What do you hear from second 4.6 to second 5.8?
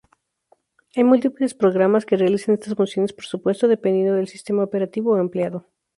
operativo empleado.